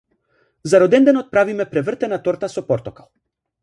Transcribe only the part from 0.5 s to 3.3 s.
За роденденот правиме превртена торта со портокал.